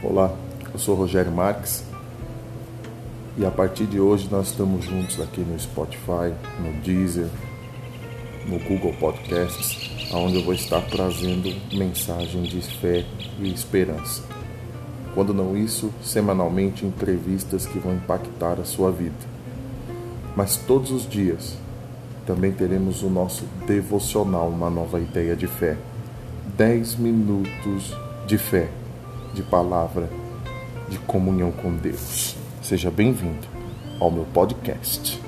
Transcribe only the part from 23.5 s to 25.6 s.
devocional, uma nova ideia de